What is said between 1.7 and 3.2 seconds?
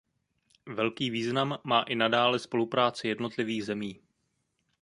i nadále spolupráce